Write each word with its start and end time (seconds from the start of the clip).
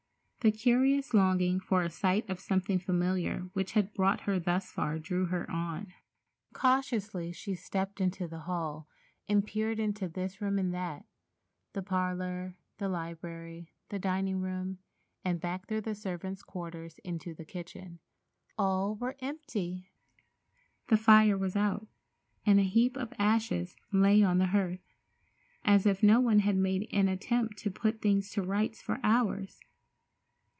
The 0.43 0.51
curious 0.51 1.13
longing 1.13 1.59
for 1.59 1.83
a 1.83 1.89
sight 1.91 2.27
of 2.27 2.39
something 2.39 2.79
familiar 2.79 3.51
which 3.53 3.73
had 3.73 3.93
brought 3.93 4.21
her 4.21 4.39
thus 4.39 4.71
far 4.71 4.97
drew 4.97 5.27
her 5.27 5.47
on. 5.51 5.93
Cautiously 6.51 7.31
she 7.31 7.53
stepped 7.53 8.01
into 8.01 8.27
the 8.27 8.39
hall 8.39 8.87
and 9.29 9.45
peered 9.45 9.79
into 9.79 10.09
this 10.09 10.41
room 10.41 10.57
and 10.57 10.73
that—the 10.73 11.83
parlor, 11.83 12.55
the 12.79 12.89
library, 12.89 13.69
the 13.89 13.99
dining 13.99 14.41
room, 14.41 14.79
and 15.23 15.39
back 15.39 15.67
through 15.67 15.81
the 15.81 15.93
servants' 15.93 16.41
quarters 16.41 16.97
into 17.03 17.35
the 17.35 17.45
kitchen. 17.45 17.99
All 18.57 18.95
were 18.95 19.17
empty! 19.19 19.91
The 20.87 20.97
fire 20.97 21.37
was 21.37 21.55
out, 21.55 21.85
and 22.47 22.59
a 22.59 22.63
heap 22.63 22.97
of 22.97 23.13
ashes 23.19 23.75
lay 23.91 24.23
on 24.23 24.39
the 24.39 24.47
hearth, 24.47 24.81
as 25.63 25.85
if 25.85 26.01
no 26.01 26.19
one 26.19 26.39
had 26.39 26.55
made 26.55 26.89
an 26.91 27.07
attempt 27.09 27.57
to 27.59 27.69
put 27.69 28.01
things 28.01 28.31
to 28.31 28.41
rights 28.41 28.81
for 28.81 28.97
hours. 29.03 29.59